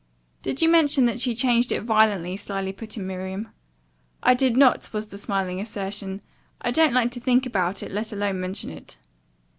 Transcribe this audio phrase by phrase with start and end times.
[0.41, 3.49] "Did you mention that she changed it violently?" slyly put in Miriam.
[4.23, 6.23] "I did not," was the smiling assertion.
[6.59, 8.97] "I don't like to think about it, let alone mention it."